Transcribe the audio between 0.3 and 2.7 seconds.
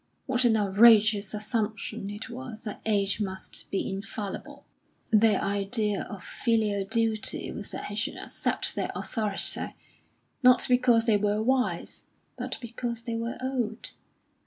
an outrageous assumption it was